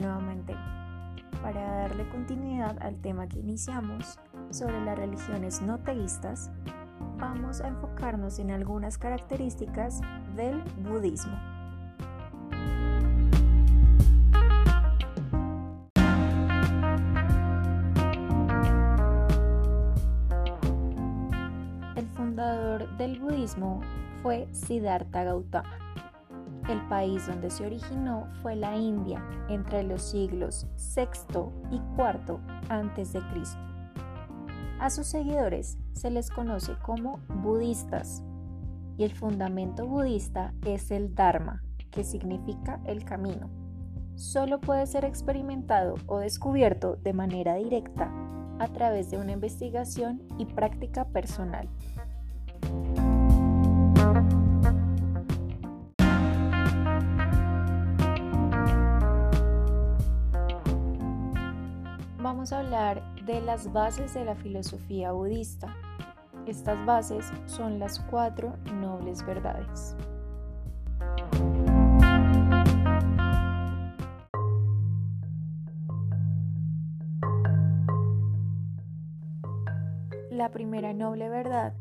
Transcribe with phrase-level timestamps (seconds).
[0.00, 0.54] Nuevamente.
[1.42, 4.18] Para darle continuidad al tema que iniciamos
[4.50, 6.50] sobre las religiones no teístas,
[7.18, 10.02] vamos a enfocarnos en algunas características
[10.34, 11.34] del budismo.
[21.96, 23.80] El fundador del budismo
[24.22, 25.85] fue Siddhartha Gautama
[26.68, 33.20] el país donde se originó fue la India entre los siglos VI y IV a.C.
[34.78, 38.22] A sus seguidores se les conoce como budistas
[38.98, 43.50] y el fundamento budista es el Dharma, que significa el camino.
[44.16, 48.10] Solo puede ser experimentado o descubierto de manera directa
[48.58, 51.68] a través de una investigación y práctica personal.
[62.46, 65.74] Vamos a hablar de las bases de la filosofía budista.
[66.46, 69.96] Estas bases son las cuatro nobles verdades.
[80.30, 81.74] La primera noble verdad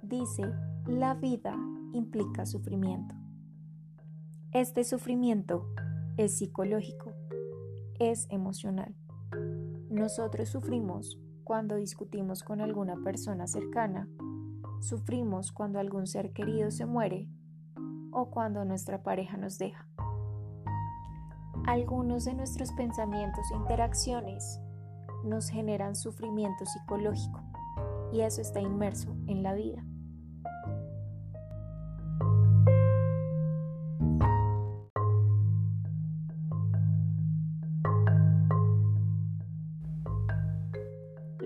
[0.00, 0.44] dice,
[0.86, 1.56] la vida
[1.92, 3.16] implica sufrimiento.
[4.52, 5.66] Este sufrimiento
[6.16, 7.14] es psicológico,
[7.98, 8.94] es emocional.
[9.96, 14.06] Nosotros sufrimos cuando discutimos con alguna persona cercana,
[14.80, 17.30] sufrimos cuando algún ser querido se muere
[18.12, 19.88] o cuando nuestra pareja nos deja.
[21.66, 24.60] Algunos de nuestros pensamientos e interacciones
[25.24, 27.42] nos generan sufrimiento psicológico
[28.12, 29.82] y eso está inmerso en la vida.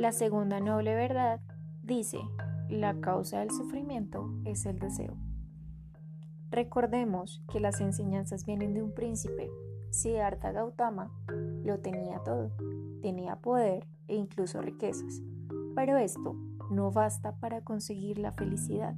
[0.00, 1.40] La segunda noble verdad
[1.82, 2.16] dice,
[2.70, 5.14] la causa del sufrimiento es el deseo.
[6.48, 9.50] Recordemos que las enseñanzas vienen de un príncipe.
[9.90, 11.12] Siddhartha Gautama
[11.64, 12.50] lo tenía todo,
[13.02, 15.20] tenía poder e incluso riquezas,
[15.74, 16.34] pero esto
[16.70, 18.94] no basta para conseguir la felicidad.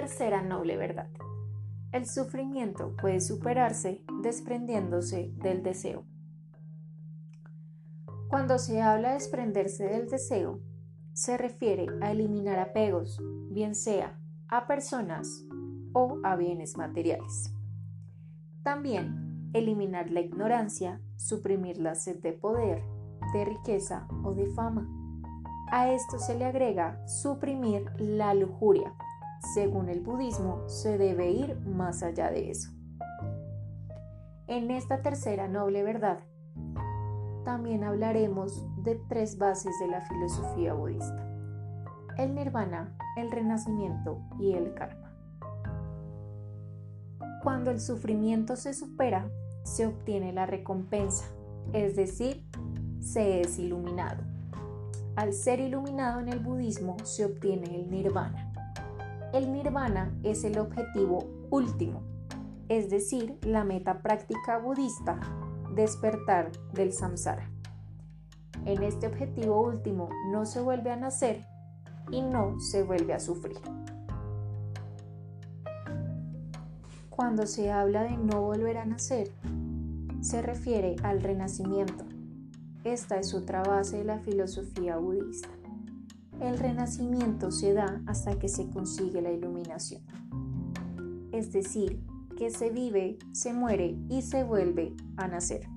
[0.00, 1.10] Tercera noble verdad.
[1.92, 6.06] El sufrimiento puede superarse desprendiéndose del deseo.
[8.30, 10.62] Cuando se habla de desprenderse del deseo,
[11.12, 14.18] se refiere a eliminar apegos, bien sea
[14.48, 15.44] a personas
[15.92, 17.52] o a bienes materiales.
[18.62, 22.82] También eliminar la ignorancia, suprimir la sed de poder,
[23.34, 24.88] de riqueza o de fama.
[25.70, 28.94] A esto se le agrega suprimir la lujuria,
[29.54, 32.70] según el budismo, se debe ir más allá de eso.
[34.46, 36.20] En esta tercera noble verdad,
[37.44, 41.26] también hablaremos de tres bases de la filosofía budista.
[42.18, 45.10] El nirvana, el renacimiento y el karma.
[47.42, 49.30] Cuando el sufrimiento se supera,
[49.62, 51.24] se obtiene la recompensa,
[51.72, 52.44] es decir,
[53.00, 54.22] se es iluminado.
[55.16, 58.49] Al ser iluminado en el budismo se obtiene el nirvana.
[59.32, 62.02] El nirvana es el objetivo último,
[62.68, 65.20] es decir, la meta práctica budista,
[65.72, 67.48] despertar del samsara.
[68.64, 71.46] En este objetivo último no se vuelve a nacer
[72.10, 73.58] y no se vuelve a sufrir.
[77.08, 79.30] Cuando se habla de no volver a nacer,
[80.22, 82.04] se refiere al renacimiento.
[82.82, 85.48] Esta es otra base de la filosofía budista.
[86.40, 90.02] El renacimiento se da hasta que se consigue la iluminación.
[91.32, 92.02] Es decir,
[92.36, 95.68] que se vive, se muere y se vuelve a nacer.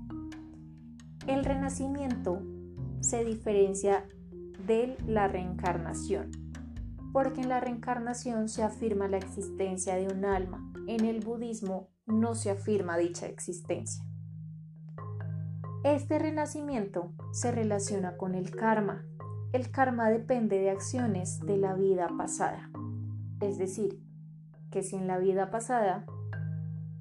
[1.28, 2.42] El renacimiento
[3.02, 4.08] se diferencia
[4.66, 6.32] de la reencarnación,
[7.12, 12.36] porque en la reencarnación se afirma la existencia de un alma, en el budismo no
[12.36, 14.04] se afirma dicha existencia.
[15.84, 19.06] Este renacimiento se relaciona con el karma,
[19.54, 22.72] el karma depende de acciones de la vida pasada.
[23.40, 24.02] Es decir,
[24.72, 26.06] que si en la vida pasada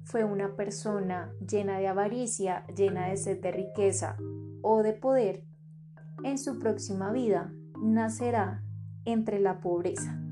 [0.03, 4.17] fue una persona llena de avaricia, llena de sed de riqueza
[4.61, 5.43] o de poder,
[6.23, 7.51] en su próxima vida
[7.81, 8.61] nacerá
[9.03, 10.22] entre la pobreza.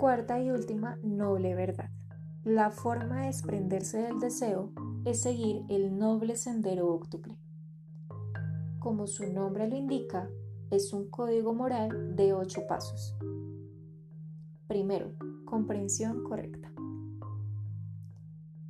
[0.00, 1.90] Cuarta y última noble verdad.
[2.42, 4.72] La forma de desprenderse del deseo
[5.04, 7.36] es seguir el noble sendero octuple.
[8.78, 10.26] Como su nombre lo indica,
[10.70, 13.14] es un código moral de ocho pasos.
[14.68, 15.12] Primero,
[15.44, 16.72] comprensión correcta.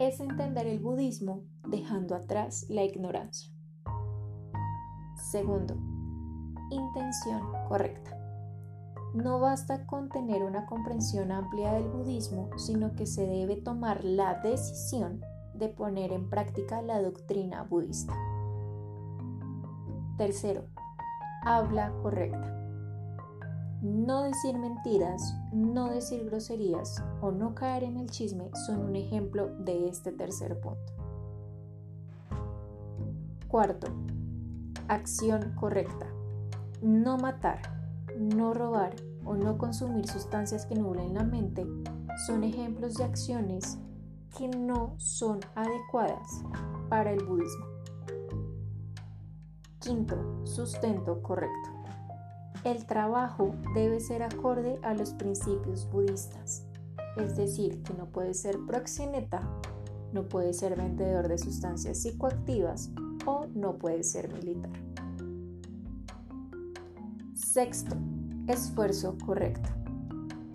[0.00, 3.54] Es entender el budismo dejando atrás la ignorancia.
[5.30, 5.76] Segundo,
[6.72, 8.19] intención correcta.
[9.14, 14.34] No basta con tener una comprensión amplia del budismo, sino que se debe tomar la
[14.34, 15.20] decisión
[15.54, 18.14] de poner en práctica la doctrina budista.
[20.16, 20.64] Tercero,
[21.44, 22.56] habla correcta.
[23.82, 29.48] No decir mentiras, no decir groserías o no caer en el chisme son un ejemplo
[29.56, 30.92] de este tercer punto.
[33.48, 33.88] Cuarto,
[34.86, 36.06] acción correcta.
[36.82, 37.79] No matar,
[38.20, 38.94] no robar
[39.24, 41.66] o no consumir sustancias que nublen la mente
[42.26, 43.78] son ejemplos de acciones
[44.36, 46.44] que no son adecuadas
[46.88, 47.66] para el budismo.
[49.78, 51.70] Quinto, sustento correcto.
[52.62, 56.66] El trabajo debe ser acorde a los principios budistas,
[57.16, 59.40] es decir, que no puede ser proxeneta,
[60.12, 62.90] no puede ser vendedor de sustancias psicoactivas
[63.24, 64.72] o no puede ser militar.
[67.44, 67.96] Sexto,
[68.46, 69.70] esfuerzo correcto.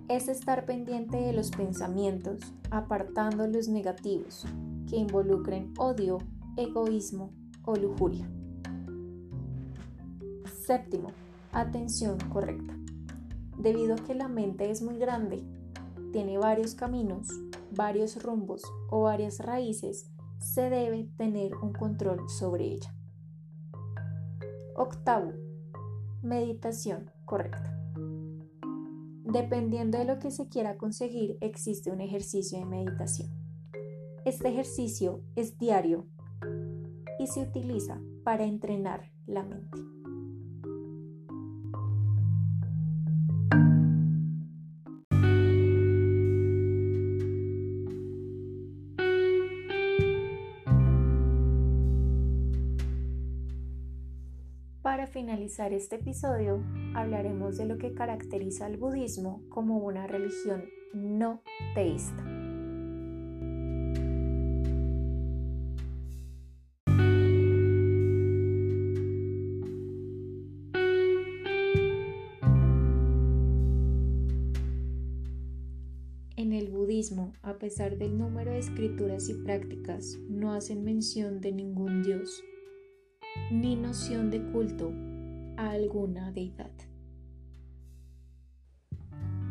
[0.07, 2.39] Es estar pendiente de los pensamientos,
[2.69, 4.45] apartando los negativos
[4.87, 6.19] que involucren odio,
[6.55, 7.33] egoísmo
[7.63, 8.29] o lujuria.
[10.65, 11.09] Séptimo,
[11.51, 12.77] atención correcta.
[13.57, 15.43] Debido a que la mente es muy grande,
[16.13, 17.27] tiene varios caminos,
[17.75, 22.95] varios rumbos o varias raíces, se debe tener un control sobre ella.
[24.77, 25.33] Octavo,
[26.25, 27.79] meditación correcta.
[29.23, 33.29] Dependiendo de lo que se quiera conseguir, existe un ejercicio de meditación.
[34.25, 36.07] Este ejercicio es diario
[37.19, 39.94] y se utiliza para entrenar la mente.
[55.15, 56.61] Finalizar este episodio,
[56.93, 61.41] hablaremos de lo que caracteriza al budismo como una religión no
[61.73, 62.21] teísta.
[76.35, 81.53] En el budismo, a pesar del número de escrituras y prácticas, no hacen mención de
[81.53, 82.43] ningún dios
[83.51, 84.91] ni noción de culto
[85.57, 86.71] a alguna deidad.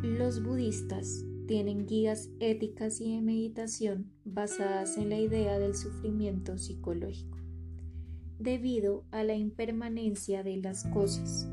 [0.02, 7.38] Los budistas tienen guías éticas y de meditación basadas en la idea del sufrimiento psicológico,
[8.38, 11.48] debido a la impermanencia de las cosas.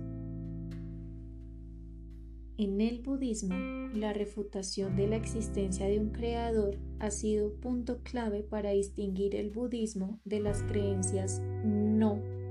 [2.58, 3.56] En el budismo,
[3.96, 9.50] la refutación de la existencia de un creador ha sido punto clave para distinguir el
[9.50, 11.42] budismo de las creencias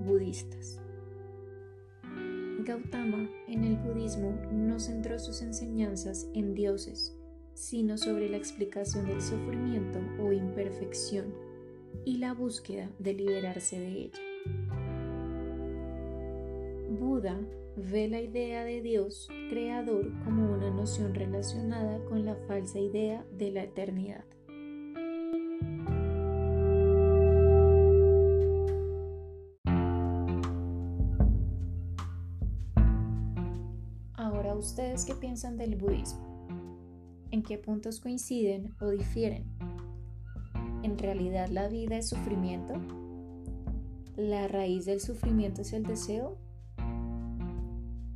[0.04, 0.80] budistas.
[2.64, 7.16] Gautama en el budismo no centró sus enseñanzas en dioses,
[7.54, 11.34] sino sobre la explicación del sufrimiento o imperfección
[12.04, 14.18] y la búsqueda de liberarse de ella.
[16.98, 17.40] Buda
[17.76, 23.50] ve la idea de Dios creador como una noción relacionada con la falsa idea de
[23.52, 24.24] la eternidad.
[35.30, 36.48] Piensan del budismo?
[37.30, 39.44] ¿En qué puntos coinciden o difieren?
[40.82, 42.74] ¿En realidad la vida es sufrimiento?
[44.16, 46.36] ¿La raíz del sufrimiento es el deseo?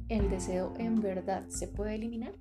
[0.08, 2.32] ¿El deseo en verdad se puede eliminar?